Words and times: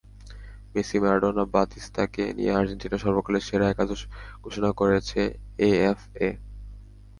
Messi, 0.73 0.97
Maradona, 1.03 1.43
বাতিস্তুতাকে 1.53 2.23
নিয়ে 2.37 2.55
আর্জেন্টিনার 2.57 3.03
সর্বকালের 3.05 3.45
সেরা 3.47 3.65
একাদশ 3.69 3.99
ঘোষণা 4.43 4.69
করেছে 4.79 5.19
এএফএ। 5.59 6.29